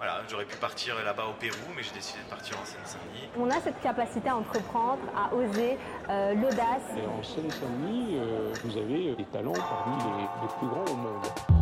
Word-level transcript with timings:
Voilà, 0.00 0.22
j'aurais 0.30 0.46
pu 0.46 0.56
partir 0.56 0.94
là-bas 1.04 1.26
au 1.28 1.34
Pérou, 1.34 1.58
mais 1.76 1.82
j'ai 1.82 1.92
décidé 1.92 2.20
de 2.24 2.30
partir 2.30 2.58
en 2.58 2.64
Seine-Saint-Denis. 2.64 3.28
On 3.38 3.50
a 3.50 3.60
cette 3.60 3.82
capacité 3.82 4.30
à 4.30 4.36
entreprendre, 4.36 5.02
à 5.14 5.34
oser, 5.34 5.76
euh, 6.08 6.32
l'audace. 6.36 6.88
Et 6.96 7.06
en 7.06 7.22
Seine-Saint-Denis, 7.22 8.16
euh, 8.16 8.50
vous 8.64 8.78
avez 8.78 9.14
des 9.14 9.24
talents 9.24 9.52
parmi 9.52 10.02
les, 10.02 10.22
les 10.22 10.48
plus 10.58 10.68
grands 10.68 10.90
au 10.90 10.96
monde. 10.96 11.59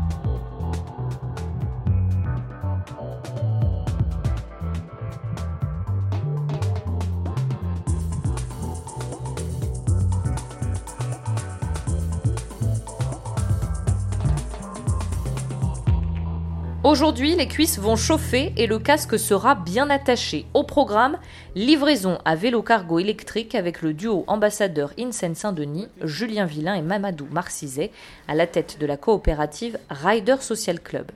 Aujourd'hui, 16.88 17.34
les 17.34 17.48
cuisses 17.48 17.78
vont 17.78 17.96
chauffer 17.96 18.54
et 18.56 18.66
le 18.66 18.78
casque 18.78 19.18
sera 19.18 19.54
bien 19.54 19.90
attaché. 19.90 20.46
Au 20.54 20.64
programme, 20.64 21.18
livraison 21.54 22.16
à 22.24 22.34
vélo 22.34 22.62
cargo 22.62 22.98
électrique 22.98 23.54
avec 23.54 23.82
le 23.82 23.92
duo 23.92 24.24
ambassadeur 24.26 24.94
INSEN 24.98 25.34
Saint-Denis, 25.34 25.88
Julien 26.02 26.46
Villain 26.46 26.72
et 26.72 26.80
Mamadou 26.80 27.26
Marcizet, 27.30 27.90
à 28.26 28.34
la 28.34 28.46
tête 28.46 28.78
de 28.80 28.86
la 28.86 28.96
coopérative 28.96 29.78
Rider 29.90 30.36
Social 30.40 30.80
Club. 30.80 31.10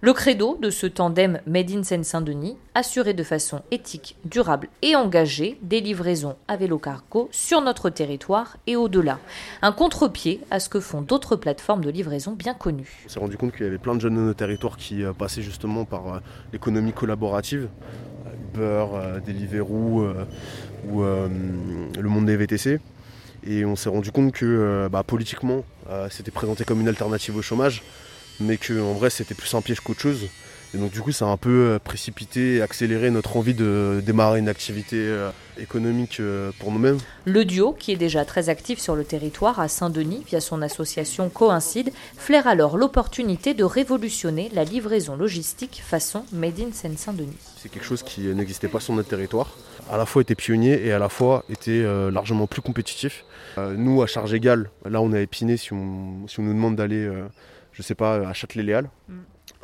Le 0.00 0.12
credo 0.12 0.56
de 0.62 0.70
ce 0.70 0.86
tandem 0.86 1.40
Made 1.48 1.72
in 1.72 1.82
Seine-Saint-Denis, 1.82 2.56
assurer 2.76 3.14
de 3.14 3.24
façon 3.24 3.62
éthique, 3.72 4.14
durable 4.24 4.68
et 4.80 4.94
engagée 4.94 5.58
des 5.60 5.80
livraisons 5.80 6.36
à 6.46 6.56
vélo 6.56 6.78
cargo 6.78 7.28
sur 7.32 7.60
notre 7.62 7.90
territoire 7.90 8.58
et 8.68 8.76
au-delà. 8.76 9.18
Un 9.60 9.72
contre-pied 9.72 10.40
à 10.52 10.60
ce 10.60 10.68
que 10.68 10.78
font 10.78 11.02
d'autres 11.02 11.34
plateformes 11.34 11.84
de 11.84 11.90
livraison 11.90 12.30
bien 12.30 12.54
connues. 12.54 13.02
On 13.06 13.08
s'est 13.08 13.18
rendu 13.18 13.36
compte 13.36 13.50
qu'il 13.50 13.64
y 13.64 13.68
avait 13.68 13.78
plein 13.78 13.96
de 13.96 14.00
jeunes 14.00 14.14
de 14.14 14.20
nos 14.20 14.34
territoires 14.34 14.76
qui 14.76 15.02
euh, 15.02 15.12
passaient 15.12 15.42
justement 15.42 15.84
par 15.84 16.14
euh, 16.14 16.18
l'économie 16.52 16.92
collaborative, 16.92 17.66
euh, 18.28 18.54
Uber, 18.54 19.20
Deliveroo 19.26 20.12
ou 20.88 21.02
le 21.02 22.08
monde 22.08 22.26
des 22.26 22.36
VTC. 22.36 22.78
Et 23.44 23.64
on 23.64 23.74
s'est 23.74 23.88
rendu 23.88 24.12
compte 24.12 24.30
que 24.30 24.88
bah, 24.92 25.02
politiquement, 25.02 25.64
c'était 26.08 26.30
présenté 26.30 26.64
comme 26.64 26.80
une 26.80 26.88
alternative 26.88 27.36
au 27.36 27.42
chômage, 27.42 27.82
mais 28.40 28.56
qu'en 28.56 28.92
vrai, 28.94 29.10
c'était 29.10 29.34
plus 29.34 29.54
un 29.54 29.60
piège 29.60 29.80
qu'autre 29.80 30.00
chose. 30.00 30.28
Et 30.74 30.78
donc 30.78 30.90
du 30.90 31.00
coup, 31.00 31.12
ça 31.12 31.24
a 31.24 31.28
un 31.28 31.38
peu 31.38 31.48
euh, 31.48 31.78
précipité 31.78 32.56
et 32.56 32.62
accéléré 32.62 33.10
notre 33.10 33.38
envie 33.38 33.54
de 33.54 34.02
démarrer 34.04 34.38
une 34.38 34.50
activité 34.50 34.96
euh, 34.98 35.30
économique 35.58 36.20
euh, 36.20 36.50
pour 36.58 36.70
nous-mêmes. 36.72 36.98
Le 37.24 37.46
duo, 37.46 37.72
qui 37.72 37.92
est 37.92 37.96
déjà 37.96 38.26
très 38.26 38.50
actif 38.50 38.78
sur 38.78 38.94
le 38.94 39.04
territoire 39.04 39.60
à 39.60 39.68
Saint-Denis 39.68 40.24
via 40.26 40.40
son 40.40 40.60
association 40.60 41.30
Coïncide, 41.30 41.90
flaire 42.18 42.46
alors 42.46 42.76
l'opportunité 42.76 43.54
de 43.54 43.64
révolutionner 43.64 44.50
la 44.52 44.64
livraison 44.64 45.16
logistique 45.16 45.82
façon 45.82 46.24
Made 46.32 46.60
in 46.60 46.72
Seine-Saint-Denis. 46.72 47.36
C'est 47.56 47.70
quelque 47.70 47.86
chose 47.86 48.02
qui 48.02 48.20
n'existait 48.20 48.68
pas 48.68 48.80
sur 48.80 48.92
notre 48.92 49.08
territoire. 49.08 49.56
À 49.90 49.96
la 49.96 50.04
fois 50.04 50.20
était 50.20 50.34
pionnier 50.34 50.84
et 50.84 50.92
à 50.92 50.98
la 50.98 51.08
fois 51.08 51.44
était 51.48 51.82
largement 52.10 52.46
plus 52.46 52.60
compétitif. 52.60 53.24
Nous, 53.56 54.02
à 54.02 54.06
charge 54.06 54.34
égale, 54.34 54.70
là 54.84 55.00
on 55.00 55.12
a 55.14 55.20
épiné 55.20 55.56
si 55.56 55.72
on, 55.72 56.28
si 56.28 56.40
on 56.40 56.42
nous 56.42 56.52
demande 56.52 56.76
d'aller, 56.76 57.10
je 57.78 57.82
sais 57.84 57.94
pas, 57.94 58.28
à 58.28 58.32
Châtelet-Léal. 58.32 58.90
Mm. 59.08 59.14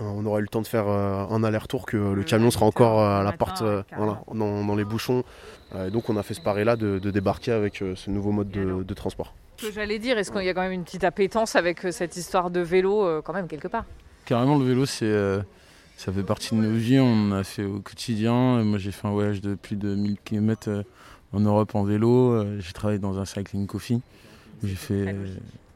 Euh, 0.00 0.02
on 0.02 0.24
aura 0.24 0.38
eu 0.38 0.42
le 0.42 0.48
temps 0.48 0.62
de 0.62 0.66
faire 0.68 0.88
euh, 0.88 1.26
un 1.28 1.42
aller-retour 1.42 1.84
que 1.84 1.96
le 1.96 2.22
camion 2.22 2.50
sera 2.50 2.64
encore 2.64 3.00
euh, 3.00 3.20
à 3.20 3.22
la 3.24 3.32
porte, 3.32 3.62
voilà, 3.96 4.22
dans, 4.32 4.64
dans 4.64 4.76
les 4.76 4.84
bouchons. 4.84 5.24
Et 5.76 5.90
donc 5.90 6.08
on 6.08 6.16
a 6.16 6.22
fait 6.22 6.34
ce 6.34 6.40
pari-là 6.40 6.76
de, 6.76 7.00
de 7.00 7.10
débarquer 7.10 7.50
avec 7.50 7.82
ce 7.96 8.10
nouveau 8.10 8.30
mode 8.30 8.50
de, 8.50 8.84
de 8.84 8.94
transport. 8.94 9.34
Ce 9.56 9.66
que 9.66 9.72
j'allais 9.72 9.98
dire, 9.98 10.16
est-ce 10.16 10.30
qu'il 10.30 10.44
y 10.44 10.48
a 10.48 10.54
quand 10.54 10.62
même 10.62 10.72
une 10.72 10.84
petite 10.84 11.04
appétence 11.04 11.56
avec 11.56 11.80
cette 11.90 12.16
histoire 12.16 12.50
de 12.50 12.60
vélo, 12.60 13.22
quand 13.22 13.32
même, 13.32 13.48
quelque 13.48 13.68
part? 13.68 13.84
Carrément, 14.24 14.56
le 14.56 14.64
vélo, 14.64 14.86
c'est, 14.86 15.12
ça 15.96 16.12
fait 16.12 16.22
partie 16.22 16.54
de 16.54 16.60
nos 16.60 16.76
vies. 16.76 17.00
On 17.00 17.32
a 17.32 17.42
fait 17.42 17.64
au 17.64 17.80
quotidien. 17.80 18.62
Moi, 18.62 18.78
j'ai 18.78 18.92
fait 18.92 19.08
un 19.08 19.12
voyage 19.12 19.40
de 19.40 19.56
plus 19.56 19.76
de 19.76 19.94
1000 19.94 20.18
km 20.24 20.84
en 21.32 21.40
Europe 21.40 21.74
en 21.74 21.82
vélo. 21.82 22.44
J'ai 22.60 22.72
travaillé 22.72 23.00
dans 23.00 23.19
un 23.19 23.24
cycling 23.24 23.66
coffee. 23.66 24.00
J'ai 24.62 24.76
fait. 24.76 25.16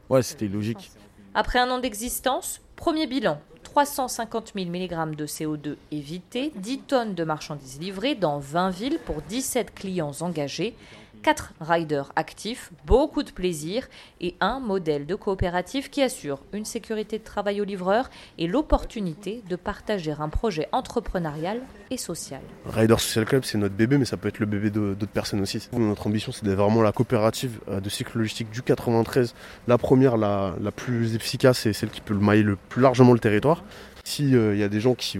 Ouais, 0.09 0.23
c'était 0.23 0.47
logique. 0.47 0.91
Après 1.35 1.59
un 1.59 1.69
an 1.69 1.79
d'existence, 1.79 2.59
premier 2.75 3.05
bilan 3.05 3.39
350 3.63 4.53
000 4.55 4.67
mg 4.67 5.15
de 5.15 5.27
CO2 5.27 5.75
évités, 5.91 6.51
10 6.55 6.79
tonnes 6.79 7.13
de 7.13 7.23
marchandises 7.23 7.79
livrées 7.79 8.15
dans 8.15 8.39
20 8.39 8.71
villes 8.71 8.99
pour 9.05 9.21
17 9.21 9.75
clients 9.75 10.11
engagés, 10.21 10.75
4 11.21 11.53
riders 11.59 12.11
actifs, 12.15 12.71
beaucoup 12.85 13.23
de 13.23 13.31
plaisir 13.31 13.87
et 14.21 14.35
un 14.39 14.59
modèle 14.59 15.05
de 15.05 15.15
coopérative 15.15 15.89
qui 15.89 16.01
assure 16.01 16.39
une 16.53 16.65
sécurité 16.65 17.19
de 17.19 17.23
travail 17.23 17.61
aux 17.61 17.65
livreurs 17.65 18.09
et 18.37 18.47
l'opportunité 18.47 19.43
de 19.49 19.55
partager 19.55 20.13
un 20.19 20.29
projet 20.29 20.67
entrepreneurial 20.71 21.61
et 21.91 21.97
social. 21.97 22.41
Rider 22.65 22.97
Social 22.97 23.25
Club, 23.25 23.43
c'est 23.43 23.57
notre 23.57 23.75
bébé, 23.75 23.97
mais 23.97 24.05
ça 24.05 24.17
peut 24.17 24.27
être 24.27 24.39
le 24.39 24.45
bébé 24.45 24.69
d'autres 24.69 25.07
personnes 25.07 25.41
aussi. 25.41 25.67
Notre 25.73 26.07
ambition, 26.07 26.31
c'est 26.31 26.45
d'être 26.45 26.57
vraiment 26.57 26.81
la 26.81 26.91
coopérative 26.91 27.59
euh, 27.67 27.79
de 27.79 27.89
cycle 27.89 28.17
logistique 28.17 28.49
du 28.49 28.61
93. 28.61 29.35
La 29.67 29.77
première, 29.77 30.17
la, 30.17 30.53
plus 30.75 31.15
efficace 31.15 31.65
et 31.65 31.73
celle 31.73 31.89
qui 31.89 32.01
peut 32.01 32.13
le 32.13 32.19
mailler 32.19 32.43
le 32.43 32.55
plus 32.55 32.81
largement 32.81 33.13
le 33.13 33.19
territoire. 33.19 33.63
S'il 34.03 34.31
y 34.31 34.63
a 34.63 34.69
des 34.69 34.79
gens 34.79 34.95
qui, 34.95 35.19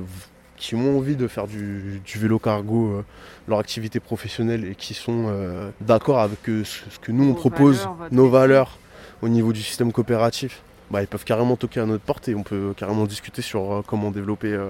qui 0.60 0.76
ont 0.76 0.98
envie 0.98 1.16
de 1.16 1.28
faire 1.28 1.48
du, 1.48 2.02
du 2.06 2.20
vélo 2.20 2.38
cargo, 2.38 2.90
euh, 2.90 3.06
leur 3.48 3.60
activité 3.60 4.00
professionnelle, 4.00 4.66
et 4.66 4.76
qui 4.76 4.94
sont 4.94 5.26
euh, 5.28 5.70
d'accord 5.82 6.20
avec 6.20 6.48
euh, 6.50 6.64
ce, 6.64 6.82
ce 6.92 7.00
que 7.00 7.12
nous, 7.12 7.30
on 7.32 7.34
propose, 7.34 7.78
valeurs, 7.80 7.98
nos 8.12 8.30
valeurs 8.30 8.78
au 9.22 9.30
niveau 9.30 9.54
du 9.54 9.62
système 9.64 9.92
coopératif, 9.92 10.62
bah, 10.92 11.02
ils 11.02 11.08
peuvent 11.08 11.24
carrément 11.24 11.56
toquer 11.56 11.80
à 11.80 11.86
notre 11.86 12.04
porte 12.04 12.28
et 12.28 12.36
on 12.36 12.44
peut 12.44 12.74
carrément 12.76 13.06
discuter 13.06 13.42
sur 13.42 13.84
comment 13.88 14.12
développer, 14.12 14.54
euh, 14.54 14.70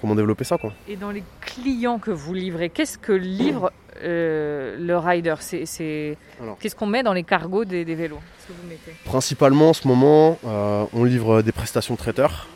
comment 0.00 0.14
développer 0.14 0.44
ça. 0.44 0.58
Quoi. 0.58 0.72
Et 0.88 0.96
dans 0.96 1.10
les 1.10 1.22
clients 1.40 1.98
que 1.98 2.10
vous 2.10 2.34
livrez, 2.34 2.70
qu'est-ce 2.70 2.98
que 2.98 3.12
livre 3.12 3.72
euh, 4.02 4.76
le 4.78 4.96
rider? 4.96 5.34
Qu'est-ce 5.40 6.76
qu'on 6.76 6.86
met 6.86 7.02
dans 7.02 7.12
les 7.12 7.24
cargos 7.24 7.64
des, 7.64 7.84
des 7.84 7.94
vélos? 7.94 8.16
Qu'est-ce 8.16 8.48
que 8.48 8.52
vous 8.60 8.68
mettez? 8.68 8.92
Principalement 9.04 9.70
en 9.70 9.74
ce 9.74 9.86
moment, 9.86 10.38
euh, 10.46 10.84
on 10.92 11.04
livre 11.04 11.42
des 11.42 11.52
prestations 11.52 11.96
traiteurs. 11.96 12.48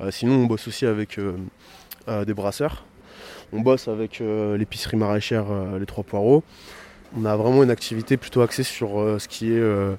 Euh, 0.00 0.10
sinon, 0.10 0.34
on 0.36 0.46
bosse 0.46 0.66
aussi 0.68 0.86
avec 0.86 1.18
des 2.06 2.34
brasseurs. 2.34 2.84
On 3.52 3.60
bosse 3.60 3.88
avec 3.88 4.20
euh, 4.20 4.56
l'épicerie 4.56 4.96
maraîchère 4.96 5.44
euh, 5.50 5.78
Les 5.78 5.86
Trois 5.86 6.04
Poireaux. 6.04 6.42
On 7.14 7.26
a 7.26 7.36
vraiment 7.36 7.62
une 7.62 7.70
activité 7.70 8.16
plutôt 8.16 8.40
axée 8.40 8.62
sur 8.62 8.98
euh, 8.98 9.18
ce 9.18 9.28
qui 9.28 9.52
est 9.52 9.58
euh, 9.58 9.92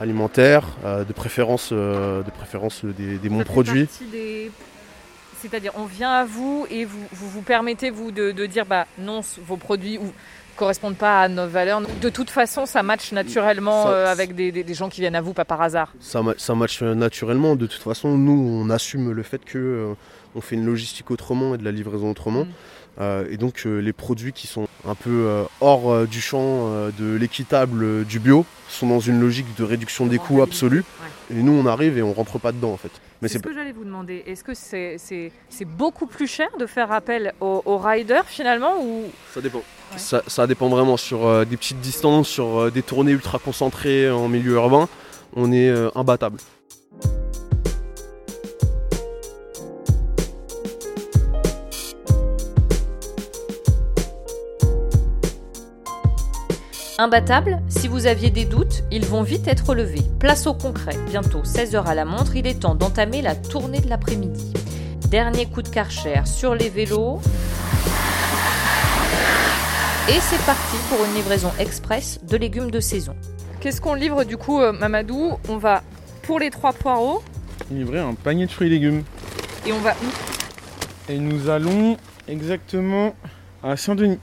Alimentaire. 0.00 0.64
euh, 0.84 1.04
de 1.04 1.12
préférence, 1.12 1.68
euh, 1.72 2.22
de 2.22 2.30
préférence 2.30 2.84
des, 2.84 3.18
des 3.18 3.28
bons 3.28 3.44
produits. 3.44 3.86
des- 4.10 4.50
C'est-à-dire, 5.40 5.72
on 5.76 5.84
vient 5.84 6.10
à 6.10 6.24
vous 6.24 6.66
et 6.70 6.86
vous 6.86 6.98
vous, 7.12 7.28
vous 7.28 7.42
permettez 7.42 7.90
vous 7.90 8.10
de, 8.10 8.32
de 8.32 8.46
dire 8.46 8.64
bah 8.64 8.86
non, 8.98 9.20
vos 9.46 9.58
produits 9.58 9.98
ou 9.98 10.10
correspondent 10.56 10.96
pas 10.96 11.20
à 11.22 11.28
nos 11.28 11.46
valeurs. 11.46 11.82
De 12.00 12.08
toute 12.08 12.30
façon, 12.30 12.64
ça 12.64 12.82
match 12.82 13.12
naturellement 13.12 13.84
Ça- 13.84 13.90
euh, 13.90 14.06
avec 14.10 14.34
des, 14.34 14.50
des- 14.50 14.72
gens 14.74 14.88
qui 14.88 15.02
viennent 15.02 15.16
à 15.16 15.20
vous, 15.20 15.34
pas 15.34 15.44
par 15.44 15.60
hasard. 15.60 15.92
Ça, 16.00 16.22
ça 16.38 16.54
match 16.54 16.80
naturellement. 16.80 17.56
De 17.56 17.66
toute 17.66 17.82
façon, 17.82 18.16
nous, 18.16 18.32
on 18.64 18.70
assume 18.70 19.10
le 19.12 19.22
fait 19.22 19.44
que 19.44 19.58
euh, 19.58 19.94
on 20.34 20.40
fait 20.40 20.56
une 20.56 20.66
logistique 20.66 21.10
autrement 21.10 21.54
et 21.54 21.58
de 21.58 21.64
la 21.64 21.72
livraison 21.72 22.10
autrement. 22.10 22.44
Mm. 22.44 22.48
Euh, 23.00 23.26
et 23.28 23.36
donc, 23.36 23.62
euh, 23.66 23.80
les 23.80 23.92
produits 23.92 24.32
qui 24.32 24.46
sont 24.46 24.68
un 24.86 24.94
peu 24.94 25.10
euh, 25.10 25.44
hors 25.60 25.90
euh, 25.90 26.06
du 26.06 26.20
champ 26.20 26.68
euh, 26.68 26.90
de 26.96 27.16
l'équitable, 27.16 27.82
euh, 27.82 28.04
du 28.04 28.20
bio, 28.20 28.46
sont 28.68 28.86
dans 28.86 29.00
une 29.00 29.20
logique 29.20 29.46
de 29.56 29.64
réduction 29.64 30.06
des 30.06 30.18
coûts 30.18 30.42
absolue. 30.42 30.84
Et 31.30 31.42
nous, 31.42 31.52
on 31.52 31.66
arrive 31.66 31.98
et 31.98 32.02
on 32.02 32.12
rentre 32.12 32.38
pas 32.38 32.52
dedans, 32.52 32.72
en 32.72 32.76
fait. 32.76 32.90
Mais 33.20 33.28
C'est 33.28 33.38
ce 33.38 33.42
que 33.42 33.54
j'allais 33.54 33.72
vous 33.72 33.84
demander. 33.84 34.22
Est-ce 34.26 34.44
que 34.44 34.54
c'est 34.54 35.64
beaucoup 35.64 36.06
plus 36.06 36.26
cher 36.26 36.48
de 36.58 36.66
faire 36.66 36.92
appel 36.92 37.32
aux, 37.40 37.62
aux 37.64 37.78
riders 37.78 38.26
finalement 38.26 38.80
ou? 38.80 39.04
Ça 39.32 39.40
dépend. 39.40 39.62
Ça, 39.96 40.22
ça 40.26 40.46
dépend 40.46 40.68
vraiment 40.68 40.96
sur 40.96 41.26
euh, 41.26 41.44
des 41.44 41.56
petites 41.56 41.80
distances, 41.80 42.28
sur 42.28 42.58
euh, 42.58 42.70
des 42.70 42.82
tournées 42.82 43.12
ultra 43.12 43.38
concentrées 43.38 44.10
en 44.10 44.28
milieu 44.28 44.52
urbain. 44.52 44.88
On 45.34 45.52
est 45.52 45.68
euh, 45.68 45.90
imbattable. 45.94 46.38
Imbattable, 56.96 57.60
si 57.68 57.88
vous 57.88 58.06
aviez 58.06 58.30
des 58.30 58.44
doutes, 58.44 58.84
ils 58.92 59.04
vont 59.04 59.22
vite 59.22 59.48
être 59.48 59.74
levés. 59.74 60.02
Place 60.20 60.46
au 60.46 60.54
concret. 60.54 60.96
Bientôt 61.08 61.42
16h 61.42 61.84
à 61.84 61.94
la 61.94 62.04
montre, 62.04 62.36
il 62.36 62.46
est 62.46 62.60
temps 62.60 62.76
d'entamer 62.76 63.20
la 63.20 63.34
tournée 63.34 63.80
de 63.80 63.88
l'après-midi. 63.88 64.52
Dernier 65.10 65.46
coup 65.46 65.62
de 65.62 65.68
karcher 65.68 66.22
sur 66.24 66.54
les 66.54 66.68
vélos. 66.68 67.20
Et 70.08 70.20
c'est 70.20 70.40
parti 70.46 70.76
pour 70.88 71.04
une 71.04 71.14
livraison 71.14 71.50
express 71.58 72.20
de 72.22 72.36
légumes 72.36 72.70
de 72.70 72.78
saison. 72.80 73.16
qu'est-ce 73.60 73.80
qu'on 73.80 73.94
livre 73.94 74.22
du 74.24 74.36
coup, 74.36 74.60
euh, 74.60 74.70
Mamadou? 74.72 75.32
On 75.48 75.56
va 75.56 75.82
pour 76.22 76.38
les 76.38 76.50
trois 76.50 76.72
poireaux 76.72 77.22
Livrer 77.70 78.00
un 78.00 78.14
panier 78.14 78.46
de 78.46 78.50
fruits 78.52 78.66
et 78.68 78.70
légumes. 78.70 79.02
et 79.66 79.72
on 79.72 79.80
va 79.80 79.92
où? 79.92 81.10
Et 81.12 81.18
nous 81.18 81.48
allons 81.48 81.96
exactement 82.28 83.14
à 83.62 83.76
Saint-Denis. 83.76 84.18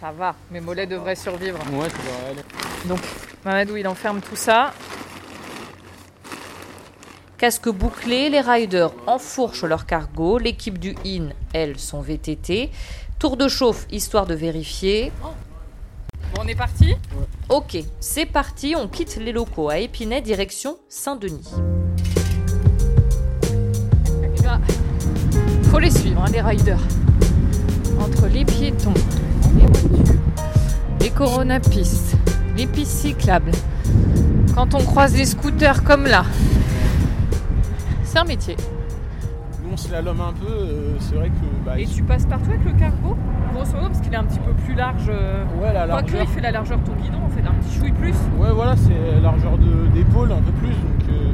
Ça 0.00 0.12
va, 0.12 0.34
mes 0.50 0.60
mollets 0.60 0.86
devraient 0.86 1.14
survivre. 1.14 1.58
Ouais, 1.72 1.90
ça 1.90 1.96
devrait 1.98 2.30
aller. 2.30 2.42
Donc, 2.86 3.00
Mamadou, 3.44 3.76
il 3.76 3.86
enferme 3.86 4.20
tout 4.22 4.36
ça. 4.36 4.72
Casque 7.36 7.68
bouclé, 7.68 8.30
les 8.30 8.40
riders 8.40 8.92
enfourchent 9.06 9.64
leur 9.64 9.84
cargo, 9.84 10.38
l'équipe 10.38 10.78
du 10.78 10.94
IN, 11.04 11.30
elle, 11.52 11.78
son 11.78 12.00
VTT. 12.00 12.70
Tour 13.18 13.36
de 13.36 13.48
chauffe, 13.48 13.86
histoire 13.90 14.26
de 14.26 14.34
vérifier. 14.34 15.12
Bon, 15.22 15.28
on 16.40 16.46
est 16.48 16.54
parti? 16.54 16.94
Ok, 17.50 17.76
c'est 18.00 18.26
parti, 18.26 18.74
on 18.76 18.88
quitte 18.88 19.16
les 19.16 19.32
locaux 19.32 19.68
à 19.68 19.78
Épinay, 19.78 20.22
direction 20.22 20.78
Saint-Denis. 20.88 21.50
Ben, 24.22 24.60
faut 25.64 25.78
les 25.78 25.90
suivre, 25.90 26.22
hein, 26.22 26.30
les 26.32 26.40
riders. 26.40 26.80
Entre 28.00 28.28
les 28.28 28.46
piétons, 28.46 28.94
les 31.20 31.26
coronapistes, 31.26 32.16
les 32.56 32.66
pistes 32.66 32.92
cyclables. 32.92 33.52
Quand 34.54 34.74
on 34.74 34.82
croise 34.82 35.12
des 35.12 35.26
scooters 35.26 35.84
comme 35.84 36.04
là, 36.06 36.24
c'est 38.04 38.18
un 38.18 38.24
métier. 38.24 38.56
Nous 39.62 39.70
on 39.72 39.76
slalom 39.76 40.20
un 40.20 40.32
peu, 40.32 40.46
euh, 40.50 40.96
c'est 40.98 41.14
vrai 41.14 41.28
que. 41.28 41.64
Bah, 41.66 41.78
Et 41.78 41.86
tu 41.86 42.02
passes 42.02 42.24
partout 42.26 42.50
avec 42.50 42.64
le 42.64 42.72
cargo 42.72 43.16
Grosso 43.52 43.72
modo, 43.74 43.88
parce 43.88 44.00
qu'il 44.00 44.12
est 44.12 44.16
un 44.16 44.24
petit 44.24 44.38
peu 44.38 44.52
plus 44.64 44.74
large. 44.74 45.08
euh, 45.08 45.44
Ouais, 45.60 45.72
la 45.72 45.86
Quoique, 45.86 46.06
largeur. 46.12 46.20
il 46.22 46.28
fait 46.28 46.40
la 46.40 46.50
largeur 46.52 46.78
de 46.78 46.84
ton 46.86 46.92
guidon, 46.94 47.18
en 47.24 47.28
fait, 47.28 47.40
un 47.46 47.52
petit 47.54 47.78
chouille 47.78 47.92
plus. 47.92 48.14
Ouais, 48.38 48.50
voilà, 48.54 48.74
c'est 48.76 49.14
la 49.16 49.20
largeur 49.20 49.58
de- 49.58 49.88
d'épaule 49.92 50.32
un 50.32 50.40
peu 50.40 50.52
plus, 50.52 50.68
donc 50.70 51.08
euh, 51.10 51.32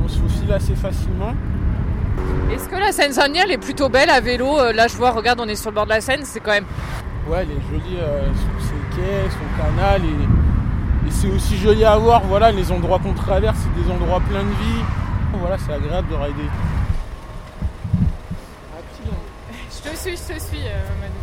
on, 0.00 0.04
on 0.04 0.08
se 0.08 0.18
faufile 0.18 0.52
assez 0.52 0.74
facilement. 0.74 1.34
Est-ce 2.52 2.68
que 2.68 2.76
la 2.76 2.92
Seine-Saint-Denis, 2.92 3.40
elle 3.44 3.52
est 3.52 3.58
plutôt 3.58 3.88
belle 3.88 4.10
à 4.10 4.20
vélo? 4.20 4.56
Là, 4.74 4.86
je 4.86 4.96
vois, 4.96 5.10
regarde, 5.10 5.40
on 5.40 5.48
est 5.48 5.56
sur 5.56 5.70
le 5.70 5.74
bord 5.74 5.84
de 5.84 5.90
la 5.90 6.00
Seine, 6.00 6.20
c'est 6.24 6.40
quand 6.40 6.50
même. 6.52 6.64
Ouais, 7.28 7.42
elle 7.42 7.50
est 7.52 7.62
jolie, 7.70 7.98
euh, 7.98 8.26
son- 8.34 8.66
ses 8.66 8.96
quais, 8.96 9.30
son 9.30 9.62
canal, 9.62 10.02
et, 10.04 11.08
et 11.08 11.10
c'est 11.10 11.28
aussi 11.28 11.56
joli 11.56 11.84
à 11.84 11.96
voir. 11.96 12.22
Voilà, 12.22 12.50
les 12.50 12.70
endroits 12.72 12.98
qu'on 12.98 13.14
traverse, 13.14 13.56
c'est 13.62 13.82
des 13.82 13.90
endroits 13.90 14.20
pleins 14.20 14.42
de 14.42 14.48
vie. 14.48 14.84
Voilà, 15.34 15.56
c'est 15.58 15.72
agréable 15.72 16.08
de 16.08 16.14
rider. 16.14 16.48
Je 19.70 19.90
te 19.90 19.96
suis, 19.96 20.16
je 20.16 20.34
te 20.34 20.40
suis, 20.40 20.58
euh, 20.66 21.00
Manu. 21.00 21.14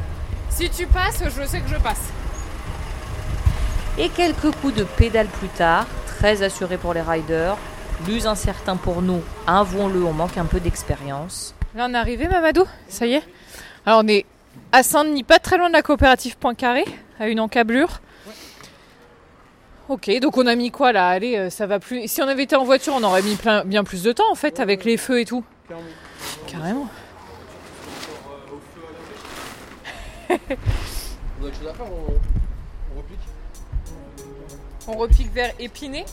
Si 0.50 0.70
tu 0.70 0.86
passes, 0.88 1.24
je 1.24 1.46
sais 1.46 1.62
que 1.62 1.70
je 1.70 1.78
passe. 1.78 2.10
Et 3.98 4.10
quelques 4.10 4.52
coups 4.62 4.76
de 4.76 4.84
pédale 4.84 5.28
plus 5.28 5.48
tard, 5.50 5.86
très 6.08 6.42
assuré 6.44 6.78
pour 6.78 6.94
les 6.94 7.02
riders, 7.02 7.56
plus 8.04 8.28
incertain 8.28 8.76
pour 8.76 9.02
nous, 9.02 9.22
avouons-le, 9.48 10.04
on 10.04 10.14
manque 10.14 10.38
un 10.38 10.46
peu 10.46 10.60
d'expérience. 10.60 11.54
Là, 11.76 11.88
on 11.90 11.94
est 11.94 11.98
arrivé, 11.98 12.28
Mamadou? 12.28 12.66
Ça 12.88 13.06
y 13.06 13.14
est? 13.14 13.24
Alors, 13.86 14.02
on 14.04 14.08
est 14.08 14.26
à 14.72 14.84
Saint-Denis, 14.84 15.24
pas 15.24 15.40
très 15.40 15.58
loin 15.58 15.68
de 15.68 15.74
la 15.74 15.82
coopérative 15.82 16.38
Poincaré, 16.38 16.86
à 17.20 17.28
une 17.28 17.40
encablure. 17.40 18.02
Ok, 19.88 20.12
donc 20.22 20.38
on 20.38 20.46
a 20.46 20.56
mis 20.56 20.70
quoi 20.70 20.92
là? 20.92 21.08
Allez, 21.10 21.36
euh, 21.36 21.50
ça 21.50 21.66
va 21.66 21.80
plus. 21.80 22.08
Si 22.08 22.22
on 22.22 22.28
avait 22.28 22.44
été 22.44 22.56
en 22.56 22.64
voiture, 22.64 22.94
on 22.96 23.02
aurait 23.04 23.24
mis 23.24 23.36
plein- 23.36 23.66
bien 23.66 23.84
plus 23.84 24.04
de 24.04 24.12
temps 24.12 24.32
en 24.32 24.36
fait, 24.36 24.60
avec 24.60 24.86
les 24.86 24.98
feux 24.98 25.20
et 25.20 25.26
tout. 25.26 25.44
Carrément. 26.46 26.88
On 34.88 34.94
repique 34.98 35.34
vers 35.34 35.54
Épinay. 35.60 36.06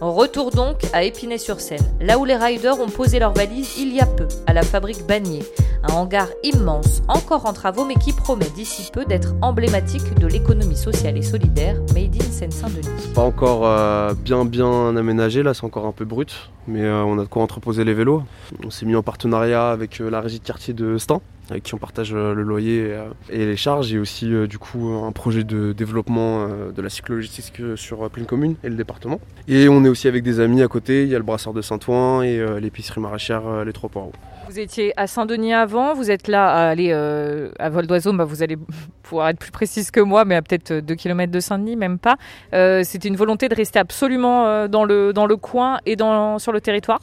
Retour 0.00 0.50
donc 0.50 0.78
à 0.92 1.04
Épinay-sur-Seine, 1.04 1.94
là 2.00 2.18
où 2.18 2.24
les 2.24 2.34
riders 2.36 2.80
ont 2.80 2.88
posé 2.88 3.20
leurs 3.20 3.32
valises 3.32 3.78
il 3.78 3.94
y 3.94 4.00
a 4.00 4.06
peu, 4.06 4.26
à 4.48 4.52
la 4.52 4.62
fabrique 4.62 5.06
Bagné. 5.06 5.44
Un 5.84 5.94
hangar 5.94 6.28
immense, 6.44 7.02
encore 7.08 7.46
en 7.46 7.52
travaux, 7.52 7.84
mais 7.84 7.96
qui 7.96 8.12
promet 8.12 8.48
d'ici 8.54 8.88
peu 8.92 9.04
d'être 9.04 9.34
emblématique 9.42 10.14
de 10.18 10.28
l'économie 10.28 10.76
sociale 10.76 11.16
et 11.18 11.22
solidaire 11.22 11.76
made 11.92 12.14
in 12.14 12.24
Seine-Saint-Denis. 12.24 13.12
Pas 13.14 13.22
encore 13.22 13.66
euh, 13.66 14.14
bien 14.14 14.44
bien 14.44 14.96
aménagé, 14.96 15.42
là 15.42 15.54
c'est 15.54 15.64
encore 15.64 15.86
un 15.86 15.92
peu 15.92 16.04
brut, 16.04 16.50
mais 16.68 16.82
euh, 16.82 17.02
on 17.02 17.18
a 17.18 17.22
de 17.22 17.28
quoi 17.28 17.42
entreposer 17.42 17.84
les 17.84 17.94
vélos. 17.94 18.22
On 18.64 18.70
s'est 18.70 18.86
mis 18.86 18.94
en 18.94 19.02
partenariat 19.02 19.70
avec 19.70 20.00
euh, 20.00 20.08
la 20.08 20.20
régie 20.20 20.38
de 20.38 20.44
quartier 20.44 20.72
de 20.72 20.98
Stein, 20.98 21.20
avec 21.50 21.64
qui 21.64 21.74
on 21.74 21.78
partage 21.78 22.14
le 22.14 22.42
loyer 22.42 22.96
et 23.28 23.44
les 23.44 23.56
charges, 23.56 23.92
et 23.92 23.98
aussi 23.98 24.30
du 24.48 24.58
coup 24.58 24.88
un 24.88 25.10
projet 25.10 25.42
de 25.42 25.72
développement 25.72 26.46
de 26.48 26.80
la 26.80 26.88
cyclo-logistique 26.88 27.60
sur 27.74 28.08
pleine 28.08 28.26
commune 28.26 28.54
et 28.62 28.68
le 28.68 28.76
département. 28.76 29.20
Et 29.48 29.68
on 29.68 29.84
est 29.84 29.88
aussi 29.88 30.06
avec 30.06 30.22
des 30.22 30.38
amis 30.38 30.62
à 30.62 30.68
côté, 30.68 31.02
il 31.02 31.08
y 31.08 31.14
a 31.14 31.18
le 31.18 31.24
brasseur 31.24 31.52
de 31.52 31.60
Saint-Ouen 31.60 32.22
et 32.22 32.60
l'épicerie 32.60 33.00
maraîchère 33.00 33.64
Les 33.66 33.72
Trois 33.72 33.90
Poireaux. 33.90 34.12
Vous 34.52 34.60
étiez 34.60 34.92
à 34.98 35.06
Saint-Denis 35.06 35.54
avant, 35.54 35.94
vous 35.94 36.10
êtes 36.10 36.28
là 36.28 36.52
à 36.52 36.68
aller 36.68 36.90
euh, 36.92 37.50
à 37.58 37.70
vol 37.70 37.86
d'oiseau, 37.86 38.12
bah 38.12 38.24
vous 38.24 38.42
allez 38.42 38.58
pouvoir 39.02 39.30
être 39.30 39.38
plus 39.38 39.50
précise 39.50 39.90
que 39.90 40.00
moi, 40.00 40.26
mais 40.26 40.34
à 40.34 40.42
peut-être 40.42 40.74
2 40.74 40.94
km 40.94 41.32
de 41.32 41.40
Saint-Denis, 41.40 41.74
même 41.74 41.98
pas. 41.98 42.16
Euh, 42.52 42.82
C'était 42.84 43.08
une 43.08 43.16
volonté 43.16 43.48
de 43.48 43.54
rester 43.54 43.78
absolument 43.78 44.46
euh, 44.46 44.68
dans, 44.68 44.84
le, 44.84 45.14
dans 45.14 45.24
le 45.24 45.38
coin 45.38 45.78
et 45.86 45.96
dans, 45.96 46.38
sur 46.38 46.52
le 46.52 46.60
territoire? 46.60 47.00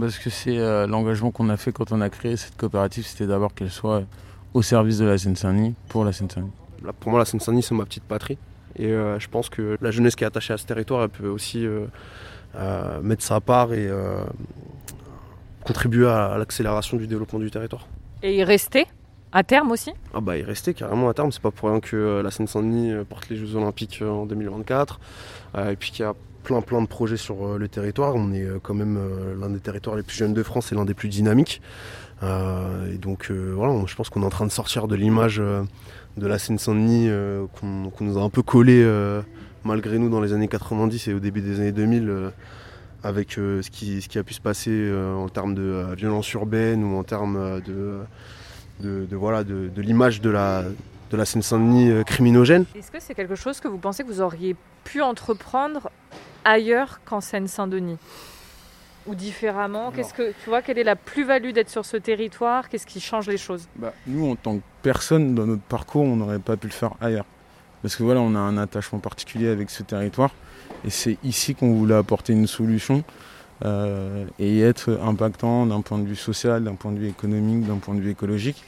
Parce 0.00 0.18
que 0.18 0.30
c'est 0.30 0.56
euh, 0.56 0.86
l'engagement 0.86 1.30
qu'on 1.30 1.50
a 1.50 1.58
fait 1.58 1.72
quand 1.72 1.92
on 1.92 2.00
a 2.00 2.08
créé 2.08 2.38
cette 2.38 2.56
coopérative, 2.56 3.04
c'était 3.06 3.26
d'abord 3.26 3.52
qu'elle 3.54 3.70
soit 3.70 4.04
au 4.54 4.62
service 4.62 4.96
de 4.96 5.04
la 5.04 5.18
Seine-Saint-Denis, 5.18 5.74
pour 5.90 6.06
la 6.06 6.12
Seine-Saint-Denis. 6.12 6.52
Pour 7.00 7.10
moi, 7.10 7.18
la 7.18 7.26
Seine-Saint-Denis, 7.26 7.64
c'est 7.64 7.74
ma 7.74 7.84
petite 7.84 8.04
patrie. 8.04 8.38
Et 8.76 8.86
euh, 8.86 9.18
je 9.18 9.28
pense 9.28 9.50
que 9.50 9.76
la 9.82 9.90
jeunesse 9.90 10.16
qui 10.16 10.24
est 10.24 10.26
attachée 10.26 10.54
à 10.54 10.56
ce 10.56 10.64
territoire, 10.64 11.02
elle 11.02 11.10
peut 11.10 11.28
aussi 11.28 11.66
euh, 11.66 11.84
euh, 12.56 13.00
mettre 13.02 13.22
sa 13.22 13.40
part 13.40 13.74
et 13.74 13.86
euh, 13.86 14.24
contribuer 15.66 16.08
à, 16.08 16.36
l'accélération 16.38 16.96
du 16.96 17.06
développement 17.06 17.38
du 17.38 17.50
territoire. 17.50 17.86
et 18.22 18.36
y 18.36 18.44
rester 18.44 18.86
à 19.32 19.42
terme 19.42 19.70
aussi. 19.72 19.92
Ah 20.14 20.20
bah 20.20 20.38
y 20.38 20.42
rester 20.42 20.72
carrément 20.72 21.08
à 21.08 21.14
terme, 21.14 21.32
c'est 21.32 21.42
pas 21.42 21.50
pour 21.50 21.68
rien 21.68 21.80
que 21.80 21.96
euh, 21.96 22.22
la 22.22 22.30
Seine-Saint-Denis 22.30 22.92
euh, 22.92 23.04
porte 23.04 23.28
les 23.28 23.36
Jeux 23.36 23.56
Olympiques 23.56 23.98
euh, 24.00 24.08
en 24.08 24.24
2024 24.24 25.00
euh, 25.56 25.70
et 25.70 25.76
puis 25.76 25.90
qu'il 25.90 26.04
y 26.04 26.08
a 26.08 26.14
plein 26.44 26.60
plein 26.62 26.80
de 26.80 26.86
projets 26.86 27.16
sur 27.16 27.58
le 27.58 27.68
territoire. 27.68 28.14
On 28.14 28.32
est 28.32 28.46
quand 28.62 28.72
même 28.72 29.00
l'un 29.40 29.50
des 29.50 29.58
territoires 29.58 29.96
les 29.96 30.04
plus 30.04 30.16
jeunes 30.16 30.32
de 30.32 30.44
France 30.44 30.70
et 30.70 30.76
l'un 30.76 30.84
des 30.84 30.94
plus 30.94 31.08
dynamiques. 31.08 31.60
Euh, 32.22 32.94
et 32.94 32.98
donc 32.98 33.30
euh, 33.30 33.52
voilà, 33.54 33.74
je 33.86 33.94
pense 33.94 34.08
qu'on 34.08 34.22
est 34.22 34.26
en 34.26 34.30
train 34.30 34.46
de 34.46 34.52
sortir 34.52 34.88
de 34.88 34.94
l'image 34.94 35.38
euh, 35.40 35.64
de 36.16 36.26
la 36.26 36.38
Seine-Saint-Denis 36.38 37.10
qu'on 37.60 38.04
nous 38.04 38.16
a 38.16 38.22
un 38.22 38.30
peu 38.30 38.42
collé 38.42 38.82
malgré 39.66 39.98
nous 39.98 40.08
dans 40.08 40.20
les 40.20 40.32
années 40.32 40.48
90 40.48 41.08
et 41.08 41.14
au 41.14 41.18
début 41.18 41.42
des 41.42 41.60
années 41.60 41.72
2000 41.72 42.08
euh, 42.08 42.30
avec 43.02 43.38
euh, 43.38 43.62
ce, 43.62 43.70
qui, 43.70 44.02
ce 44.02 44.08
qui 44.08 44.18
a 44.18 44.22
pu 44.24 44.34
se 44.34 44.40
passer 44.40 44.70
euh, 44.72 45.14
en 45.14 45.28
termes 45.28 45.54
de 45.54 45.62
euh, 45.62 45.94
violence 45.94 46.32
urbaine 46.32 46.82
ou 46.84 46.96
en 46.96 47.04
termes 47.04 47.60
de, 47.62 48.00
de, 48.80 49.06
de, 49.06 49.16
voilà, 49.16 49.44
de, 49.44 49.68
de 49.68 49.82
l'image 49.82 50.20
de 50.20 50.30
la, 50.30 50.64
de 51.10 51.16
la 51.16 51.24
Seine-Saint-Denis 51.24 51.90
euh, 51.90 52.02
criminogène. 52.02 52.64
Est-ce 52.74 52.90
que 52.90 53.00
c'est 53.00 53.14
quelque 53.14 53.36
chose 53.36 53.60
que 53.60 53.68
vous 53.68 53.78
pensez 53.78 54.02
que 54.02 54.08
vous 54.08 54.20
auriez 54.20 54.56
pu 54.84 55.02
entreprendre 55.02 55.90
ailleurs 56.44 57.00
qu'en 57.04 57.20
Seine-Saint-Denis? 57.20 57.98
Ou 59.06 59.14
différemment? 59.14 59.92
Qu'est-ce 59.92 60.12
que 60.12 60.32
tu 60.42 60.48
vois 60.50 60.62
Quelle 60.62 60.78
est 60.78 60.84
la 60.84 60.96
plus-value 60.96 61.52
d'être 61.52 61.70
sur 61.70 61.84
ce 61.84 61.96
territoire? 61.96 62.68
Qu'est-ce 62.68 62.86
qui 62.86 63.00
change 63.00 63.28
les 63.28 63.36
choses? 63.36 63.68
Bah, 63.76 63.92
nous, 64.08 64.28
en 64.28 64.34
tant 64.34 64.56
que 64.56 64.62
personne, 64.82 65.36
dans 65.36 65.46
notre 65.46 65.62
parcours, 65.62 66.02
on 66.02 66.16
n'aurait 66.16 66.40
pas 66.40 66.56
pu 66.56 66.66
le 66.66 66.72
faire 66.72 66.94
ailleurs. 67.00 67.24
Parce 67.82 67.96
que 67.96 68.02
voilà, 68.02 68.20
on 68.20 68.34
a 68.34 68.38
un 68.38 68.56
attachement 68.58 68.98
particulier 68.98 69.48
avec 69.48 69.70
ce 69.70 69.82
territoire. 69.82 70.30
Et 70.84 70.90
c'est 70.90 71.18
ici 71.24 71.54
qu'on 71.54 71.72
voulait 71.74 71.94
apporter 71.94 72.32
une 72.32 72.46
solution 72.46 73.04
euh, 73.64 74.26
et 74.38 74.60
être 74.60 74.98
impactant 75.02 75.66
d'un 75.66 75.80
point 75.80 75.98
de 75.98 76.06
vue 76.06 76.16
social, 76.16 76.64
d'un 76.64 76.74
point 76.74 76.92
de 76.92 76.98
vue 76.98 77.08
économique, 77.08 77.66
d'un 77.66 77.78
point 77.78 77.94
de 77.94 78.00
vue 78.00 78.10
écologique. 78.10 78.62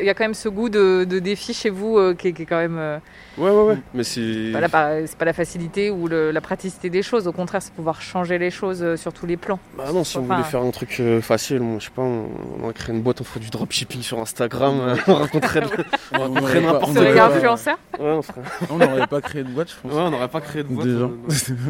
Il 0.00 0.06
y 0.06 0.10
a 0.10 0.14
quand 0.14 0.24
même 0.24 0.34
ce 0.34 0.48
goût 0.48 0.68
de, 0.68 1.04
de 1.04 1.18
défi 1.18 1.52
chez 1.52 1.70
vous 1.70 1.98
euh, 1.98 2.14
qui, 2.14 2.28
est, 2.28 2.32
qui 2.32 2.42
est 2.42 2.46
quand 2.46 2.58
même. 2.58 2.78
euh, 2.78 2.98
Ouais, 3.36 3.50
ouais, 3.50 3.62
ouais. 3.62 3.78
Mais 3.94 4.04
c'est. 4.04 4.50
pas 4.52 4.60
la, 4.60 4.68
pas- 4.68 5.06
c'est 5.06 5.16
pas 5.18 5.24
la 5.24 5.32
facilité 5.32 5.90
ou 5.90 6.06
le- 6.08 6.30
la 6.30 6.40
praticité 6.40 6.88
des 6.90 7.02
choses. 7.02 7.26
Au 7.28 7.32
contraire, 7.32 7.62
c'est 7.62 7.72
pouvoir 7.72 8.00
changer 8.02 8.38
les 8.38 8.50
choses 8.50 8.82
euh, 8.82 8.96
sur 8.96 9.12
tous 9.12 9.26
les 9.26 9.36
plans. 9.36 9.58
Bah 9.76 9.84
non, 9.92 10.04
si 10.04 10.16
on 10.18 10.22
voulait 10.22 10.42
faire 10.44 10.62
un 10.62 10.70
truc 10.70 10.96
euh, 11.00 11.20
facile, 11.20 11.60
moi, 11.60 11.78
je 11.80 11.84
sais 11.86 11.90
pas, 11.94 12.02
on, 12.02 12.28
on 12.60 12.64
aurait 12.64 12.74
créé 12.74 12.94
une 12.94 13.02
boîte, 13.02 13.20
on 13.20 13.24
ferait 13.24 13.40
du 13.40 13.50
dropshipping 13.50 14.02
sur 14.02 14.18
Instagram, 14.20 14.78
euh, 14.80 14.96
on 15.08 15.14
rencontrerait 15.14 15.60
le- 15.60 15.68
On 16.20 16.34
ferait 16.36 16.60
n'importe 16.60 16.92
quoi. 16.94 17.02
les 17.02 17.08
Ouais, 17.08 17.14
ouais. 17.14 17.20
influenceurs 17.20 17.78
Ouais, 17.98 18.10
on 18.10 18.22
ferait- 18.22 18.40
On 18.70 18.78
n'aurait 18.78 19.06
pas 19.06 19.20
créé 19.20 19.42
de 19.44 19.48
boîte, 19.50 19.70
je 19.70 19.74
pense. 19.82 19.92
ouais, 19.92 20.02
on 20.02 20.10
n'aurait 20.10 20.28
pas 20.28 20.40
créé 20.40 20.62
de 20.62 20.68
boîte. 20.68 20.86
Déjà. 20.86 21.08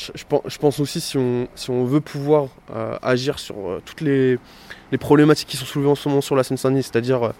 Je, 0.00 0.12
je 0.46 0.58
pense, 0.58 0.80
aussi 0.80 1.00
si 1.00 1.18
on, 1.18 1.46
si 1.54 1.70
on 1.70 1.84
veut 1.84 2.00
pouvoir 2.00 2.46
euh, 2.74 2.96
agir 3.02 3.38
sur 3.38 3.56
euh, 3.56 3.82
toutes 3.84 4.00
les, 4.00 4.38
les 4.92 4.98
problématiques 4.98 5.48
qui 5.48 5.56
sont 5.58 5.66
soulevées 5.66 5.90
en 5.90 5.94
ce 5.94 6.08
moment 6.08 6.22
sur 6.22 6.36
la 6.36 6.42
Seine-Saint-Denis, 6.42 6.84
c'est-à-dire 6.84 7.22
euh, 7.22 7.32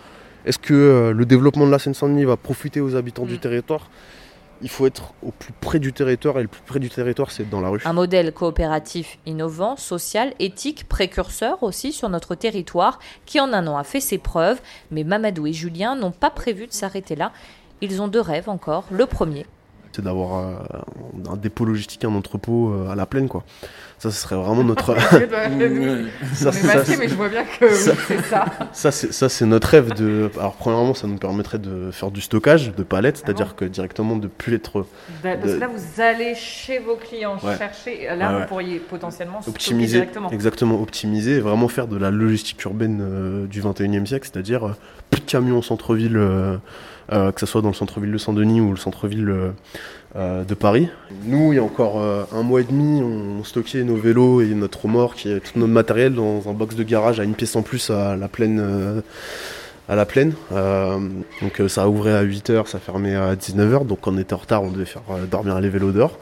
est-ce 0.45 0.59
que 0.59 0.75
euh, 0.75 1.13
le 1.13 1.25
développement 1.25 1.67
de 1.67 1.71
la 1.71 1.79
Seine-Saint-Denis 1.79 2.25
va 2.25 2.37
profiter 2.37 2.81
aux 2.83 2.97
habitants 2.97 3.25
Mm. 3.25 3.29
du 3.29 3.39
territoire? 3.39 3.89
Il 4.63 4.69
faut 4.69 4.85
être 4.87 5.15
au 5.23 5.31
plus 5.31 5.55
près 5.59 5.79
du 5.79 5.95
territoire 5.95 6.39
et 6.39 6.43
le 6.43 6.49
plus 6.49 6.61
près 6.61 6.79
du 6.81 6.91
territoire, 6.91 7.31
c'est 7.31 7.49
dans 7.49 7.63
la 7.63 7.71
rue. 7.71 7.81
Un 7.87 7.95
modèle 7.95 8.31
coopératif 8.35 9.17
innovant, 9.25 9.77
social, 9.77 10.35
éthique, 10.39 10.87
précurseur 10.87 11.63
aussi 11.63 11.93
sur 11.95 12.11
notre 12.11 12.35
territoire, 12.35 12.99
qui 13.25 13.41
en 13.41 13.55
un 13.55 13.67
an 13.69 13.79
a 13.79 13.85
fait 13.85 14.01
ses 14.01 14.19
preuves, 14.19 14.61
mais 14.91 15.03
Mamadou 15.03 15.47
et 15.47 15.55
Julien 15.55 15.97
n'ont 15.97 16.11
pas 16.11 16.29
prévu 16.29 16.67
de 16.67 16.73
s'arrêter 16.75 17.17
là. 17.17 17.33
Ils 17.81 18.03
ont 18.03 18.09
deux 18.09 18.21
rêves 18.21 18.51
encore. 18.51 18.85
Le 18.91 19.07
premier, 19.07 19.47
c'est 19.93 20.03
d'avoir 20.03 20.39
euh, 20.39 20.55
un 21.31 21.37
dépôt 21.37 21.65
logistique, 21.65 22.05
un 22.05 22.15
entrepôt 22.15 22.73
euh, 22.73 22.91
à 22.91 22.95
la 22.95 23.07
plaine, 23.07 23.29
quoi. 23.29 23.45
Ça, 23.99 24.11
ce 24.11 24.19
serait 24.23 24.37
vraiment 24.37 24.65
notre. 24.65 24.97
ça, 26.35 26.51
mais 26.99 27.09
je 27.09 27.15
vois 27.15 27.29
bien 27.29 27.45
que 27.45 27.69
ça, 27.75 27.93
oui, 27.93 27.99
c'est 28.09 28.23
ça. 28.25 28.47
Ça, 28.73 29.29
c'est, 29.29 29.47
notre 29.47 29.69
rêve. 29.69 29.93
De... 29.95 30.31
Alors, 30.39 30.55
premièrement, 30.55 30.95
ça 30.95 31.07
nous 31.07 31.19
permettrait 31.19 31.59
de 31.59 31.91
faire 31.91 32.11
du 32.11 32.21
stockage 32.23 32.75
de 32.75 32.83
palettes, 32.83 33.19
c'est-à-dire 33.19 33.57
que 33.57 33.67
directement 33.67 34.17
de 34.17 34.27
plus 34.29 34.55
être. 34.55 34.87
Parce 35.23 35.37
que 35.43 35.49
là, 35.61 35.69
vous 35.69 36.01
allez 36.01 36.35
chez 36.35 36.79
vos 36.79 36.97
clients 36.97 37.37
Ouais. 37.43 37.57
chercher. 37.59 38.07
Là, 38.17 38.33
Ouais, 38.33 38.41
vous 38.43 38.49
pourriez 38.49 38.79
potentiellement 38.79 39.41
optimiser, 39.47 39.99
directement. 39.99 40.31
exactement, 40.31 40.81
optimiser 40.81 41.37
et 41.37 41.41
vraiment 41.41 41.69
faire 41.69 41.87
de 41.87 41.97
la 41.97 42.11
logistique 42.11 42.63
urbaine 42.65 43.01
euh, 43.03 43.47
du 43.47 43.63
21e 43.63 44.07
siècle, 44.07 44.29
c'est-à-dire 44.33 44.67
euh, 44.67 44.77
plus 45.11 45.21
de 45.21 45.27
camions 45.27 45.59
au 45.59 45.63
centre-ville, 45.63 46.17
euh, 46.17 46.31
euh, 46.51 46.57
que 47.11 47.41
ce 47.41 47.47
soit 47.47 47.63
dans 47.63 47.69
le 47.69 47.75
centre-ville 47.75 48.13
de 48.13 48.19
Saint-Denis 48.19 48.61
ou 48.61 48.71
le 48.71 48.77
centre-ville 48.77 49.29
euh, 49.29 49.51
euh, 50.17 50.45
de 50.45 50.55
Paris. 50.55 50.89
Nous, 51.25 51.53
il 51.53 51.57
y 51.57 51.59
a 51.59 51.63
encore 51.65 52.01
euh, 52.01 52.25
un 52.33 52.43
mois 52.43 52.61
et 52.61 52.65
demi, 52.65 53.03
on 53.03 53.43
stockait 53.45 53.83
nos 53.85 53.97
vélos 53.97 54.41
et 54.43 54.55
notre 54.55 54.83
remorque 54.85 55.27
et 55.27 55.41
tout 55.41 55.59
notre 55.59 55.73
matériel 55.73 56.15
dans 56.15 56.49
un 56.49 56.53
box 56.53 56.75
de 56.77 56.83
garage 56.83 57.21
à 57.21 57.25
une 57.25 57.35
pièce 57.35 57.57
en 57.57 57.63
plus 57.63 57.91
à 57.91 58.17
la 58.17 58.29
plaine. 58.29 58.61
euh, 58.61 59.01
à 59.89 59.97
la 59.97 60.07
plaine. 60.07 60.35
Euh, 60.53 61.01
donc 61.43 61.61
euh, 61.61 61.67
ça 61.67 61.89
ouvrait 61.89 62.15
à 62.15 62.23
8h, 62.25 62.67
ça 62.69 62.79
fermait 62.79 63.17
à 63.17 63.35
19h. 63.35 63.85
Donc 63.87 64.03
quand 64.03 64.15
on 64.15 64.19
était 64.19 64.35
en 64.35 64.37
retard, 64.37 64.63
on 64.63 64.71
devait 64.71 64.85
faire 64.85 65.03
euh, 65.11 65.27
dormir 65.27 65.59
les 65.61 65.69
vélos 65.69 65.91
dehors. 65.91 66.17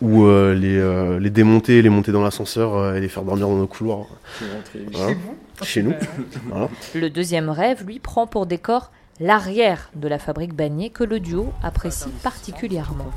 Ou 0.00 0.24
euh, 0.24 0.54
les, 0.54 0.78
euh, 0.78 1.18
les 1.18 1.28
démonter, 1.28 1.82
les 1.82 1.90
monter 1.90 2.12
dans 2.12 2.22
l'ascenseur 2.22 2.74
euh, 2.78 2.94
et 2.94 3.00
les 3.00 3.08
faire 3.08 3.24
dormir 3.24 3.46
dans 3.46 3.56
nos 3.58 3.66
couloirs. 3.66 4.06
Voilà. 4.40 5.08
Chez 5.08 5.14
vous 5.14 5.36
Chez 5.62 5.82
nous. 5.82 5.92
Voilà. 6.48 6.68
Le 6.94 7.10
deuxième 7.10 7.50
rêve, 7.50 7.84
lui, 7.86 7.98
prend 7.98 8.26
pour 8.26 8.46
décor 8.46 8.90
l'arrière 9.20 9.90
de 9.94 10.08
la 10.08 10.18
fabrique 10.18 10.54
Bagné 10.54 10.90
que 10.90 11.04
le 11.04 11.20
duo 11.20 11.52
apprécie 11.62 12.08
particulièrement. 12.22 13.10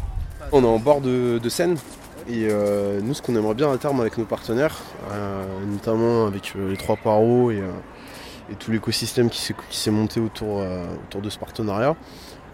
On 0.52 0.64
est 0.64 0.68
en 0.68 0.78
bord 0.78 1.02
de, 1.02 1.40
Seine. 1.48 1.78
Et 2.30 2.48
euh, 2.50 3.02
nous, 3.02 3.14
ce 3.14 3.22
qu'on 3.22 3.36
aimerait 3.36 3.54
bien 3.54 3.72
à 3.72 3.78
terme 3.78 4.00
avec 4.00 4.18
nos 4.18 4.26
partenaires, 4.26 4.78
euh, 5.12 5.44
notamment 5.66 6.26
avec 6.26 6.54
euh, 6.56 6.70
les 6.70 6.78
trois 6.78 6.96
paros 6.96 7.52
et, 7.52 7.64
tout 8.60 8.72
l'écosystème 8.72 9.30
qui 9.30 9.42
s'est, 9.42 9.92
monté 9.92 10.20
autour, 10.20 10.62
de 10.62 11.30
ce 11.30 11.40
partenariat, 11.40 11.96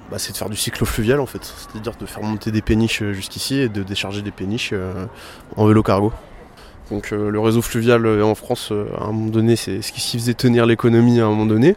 bah, 0.09 0.17
c'est 0.17 0.31
de 0.31 0.37
faire 0.37 0.49
du 0.49 0.55
cyclo-fluvial 0.55 1.19
en 1.19 1.25
fait. 1.25 1.43
C'est-à-dire 1.43 1.93
de 1.99 2.05
faire 2.05 2.23
monter 2.23 2.51
des 2.51 2.61
péniches 2.61 3.03
jusqu'ici 3.11 3.59
et 3.59 3.69
de 3.69 3.83
décharger 3.83 4.21
des 4.21 4.31
péniches 4.31 4.73
en 5.57 5.65
vélo 5.67 5.83
cargo. 5.83 6.13
Donc 6.89 7.11
le 7.11 7.37
réseau 7.37 7.61
fluvial 7.61 8.07
en 8.21 8.33
France, 8.33 8.71
à 8.97 9.05
un 9.05 9.11
moment 9.11 9.29
donné, 9.29 9.57
c'est 9.57 9.81
ce 9.81 9.91
qui 9.91 9.99
faisait 10.17 10.35
tenir 10.35 10.65
l'économie 10.65 11.19
à 11.19 11.25
un 11.25 11.29
moment 11.29 11.45
donné. 11.45 11.75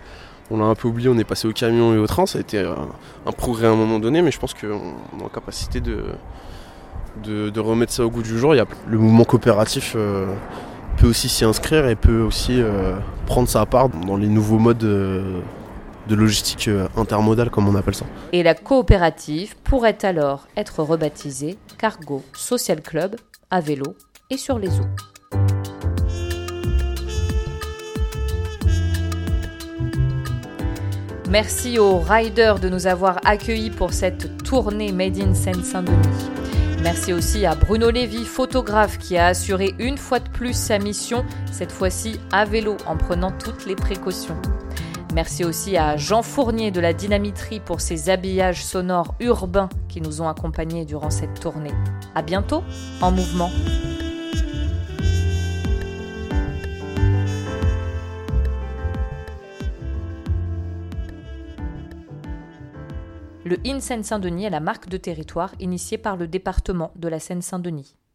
On 0.53 0.59
l'a 0.59 0.67
un 0.67 0.75
peu 0.75 0.87
oublié, 0.87 1.09
on 1.09 1.17
est 1.17 1.25
passé 1.25 1.49
au 1.49 1.53
camion 1.53 1.95
et 1.95 1.99
au 1.99 2.07
train, 2.07 2.27
ça 2.27 2.37
a 2.37 2.43
été 2.43 2.59
un 2.59 3.33
progrès 3.33 3.69
à 3.69 3.71
un 3.71 3.75
moment 3.75 3.99
donné, 3.99 4.21
mais 4.21 4.31
je 4.31 4.39
pense 4.39 4.53
qu'on 4.53 4.67
est 4.69 5.25
en 5.25 5.29
capacité 5.29 5.81
de, 5.81 7.59
remettre 7.59 7.91
ça 7.91 8.05
au 8.05 8.11
goût 8.11 8.23
du 8.23 8.39
jour. 8.39 8.55
Il 8.55 8.59
y 8.59 8.61
a 8.61 8.67
le 8.87 8.99
mouvement 8.99 9.25
coopératif 9.25 9.95
euh, 9.97 10.27
peut 10.99 11.07
aussi 11.07 11.31
s'y 11.31 11.47
inscrire 11.47 11.89
et 11.89 11.97
peut 11.97 12.21
aussi 12.21 12.61
euh, 12.61 12.97
prendre 13.25 13.49
sa 13.49 13.65
part 13.65 13.89
dans 13.89 14.19
les 14.19 14.29
nouveaux 14.29 14.59
modes 14.59 14.85
euh, 14.85 15.41
de 16.09 16.15
logistique 16.15 16.69
intermodale, 16.99 17.49
comme 17.49 17.67
on 17.67 17.75
appelle 17.75 17.95
ça. 17.95 18.05
Et 18.33 18.43
la 18.43 18.55
coopérative 18.55 19.57
pourrait 19.65 20.05
alors 20.05 20.49
être 20.59 20.83
rebaptisée 20.83 21.57
Cargo 21.79 22.23
Social 22.35 22.83
Club 22.83 23.17
à 23.51 23.61
vélo 23.61 23.97
et 24.29 24.37
sur 24.37 24.59
les 24.59 24.69
eaux. 24.81 25.12
Merci 31.33 31.79
aux 31.79 31.99
riders 31.99 32.59
de 32.59 32.69
nous 32.69 32.87
avoir 32.87 33.19
accueillis 33.25 33.71
pour 33.71 33.95
cette 33.95 34.45
tournée 34.45 34.93
Made 34.93 35.17
in 35.17 35.33
Seine-Saint-Denis. 35.33 35.97
Merci 36.83 37.15
aussi 37.15 37.47
à 37.47 37.55
Bruno 37.55 37.89
Lévy, 37.89 38.27
photographe, 38.27 38.99
qui 38.99 39.17
a 39.17 39.29
assuré 39.29 39.73
une 39.79 39.97
fois 39.97 40.19
de 40.19 40.29
plus 40.29 40.53
sa 40.53 40.79
mission, 40.79 41.25
cette 41.51 41.73
fois-ci 41.73 42.21
à 42.33 42.45
vélo, 42.45 42.77
en 42.87 42.99
prenant 42.99 43.31
toutes 43.31 43.65
les 43.65 43.77
précautions. 43.77 44.37
Merci 45.15 45.43
aussi 45.47 45.79
à 45.79 45.97
Jean 45.97 46.21
Fournier 46.21 46.71
de 46.71 46.83
la 46.83 46.93
Dynamiterie 46.93 47.61
pour 47.61 47.81
ses 47.81 48.11
habillages 48.11 48.63
sonores 48.63 49.15
urbains 49.19 49.71
qui 49.89 50.03
nous 50.03 50.21
ont 50.21 50.29
accompagnés 50.29 50.85
durant 50.85 51.09
cette 51.09 51.41
tournée. 51.41 51.73
À 52.15 52.21
bientôt 52.21 52.63
en 53.01 53.11
mouvement. 53.11 53.49
Le 63.45 63.59
IN 63.67 63.81
Seine-Saint-Denis 63.81 64.45
est 64.45 64.51
la 64.51 64.61
marque 64.61 64.89
de 64.89 64.97
territoire 64.97 65.53
initiée 65.59 65.99
par 65.99 66.17
le 66.17 66.29
département 66.29 66.93
de 66.95 67.09
la 67.09 67.19
Seine-Saint-Denis. 67.19 67.97